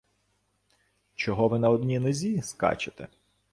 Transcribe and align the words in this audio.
Чого 1.15 1.47
ви 1.47 1.59
на 1.59 1.69
одній 1.69 1.99
нозі 1.99 2.41
скачете? 2.41 3.07